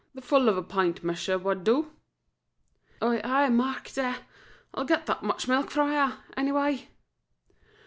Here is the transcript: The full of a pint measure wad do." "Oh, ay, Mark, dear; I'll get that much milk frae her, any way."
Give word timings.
The 0.15 0.21
full 0.23 0.49
of 0.49 0.57
a 0.57 0.63
pint 0.63 1.03
measure 1.03 1.37
wad 1.37 1.63
do." 1.63 1.91
"Oh, 3.03 3.21
ay, 3.23 3.49
Mark, 3.49 3.91
dear; 3.91 4.15
I'll 4.73 4.83
get 4.83 5.05
that 5.05 5.21
much 5.21 5.47
milk 5.47 5.69
frae 5.69 5.93
her, 5.93 6.17
any 6.35 6.51
way." 6.51 6.89